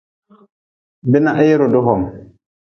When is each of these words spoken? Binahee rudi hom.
Binahee 1.11 1.53
rudi 1.61 1.85
hom. 1.89 2.01